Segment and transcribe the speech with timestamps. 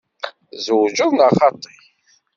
[0.53, 1.75] Tzewǧeḍ neɣ xaṭi?